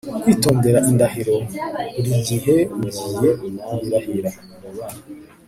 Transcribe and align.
Kwitondera 0.21 0.79
indahiro 0.89 1.35
burigihe 1.93 2.55
ugiye 2.85 3.29
kuyirahira 3.63 4.31